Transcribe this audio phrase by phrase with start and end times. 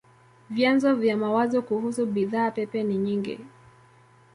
[0.49, 3.39] Vyanzo vya mawazo kuhusu bidhaa pepe ni nyingi.